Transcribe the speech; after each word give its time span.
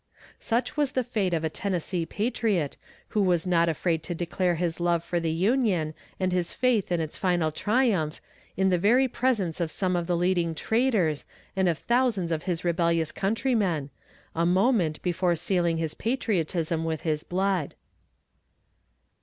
Such 0.39 0.75
was 0.75 0.93
the 0.93 1.03
fate 1.03 1.31
of 1.31 1.43
a 1.43 1.49
Tennessee 1.51 2.07
patriot, 2.07 2.75
who 3.09 3.21
was 3.21 3.45
not 3.45 3.69
afraid 3.69 4.01
to 4.01 4.15
declare 4.15 4.55
his 4.55 4.79
love 4.79 5.03
for 5.03 5.19
the 5.19 5.29
Union, 5.29 5.93
and 6.19 6.31
his 6.33 6.53
faith 6.53 6.91
in 6.91 6.99
its 6.99 7.19
final 7.19 7.51
triumph, 7.51 8.19
in 8.57 8.69
the 8.69 8.79
very 8.79 9.07
presence 9.07 9.61
of 9.61 9.69
some 9.69 9.95
of 9.95 10.07
the 10.07 10.17
leading 10.17 10.55
traitors, 10.55 11.25
and 11.55 11.69
of 11.69 11.77
thousands 11.77 12.31
of 12.31 12.41
his 12.49 12.65
rebellious 12.65 13.11
countrymen, 13.11 13.91
a 14.33 14.43
moment, 14.43 14.99
before 15.03 15.35
sealing 15.35 15.77
his 15.77 15.93
patriotism 15.93 16.83
with 16.83 17.01
his 17.01 17.23
blood. 17.23 17.75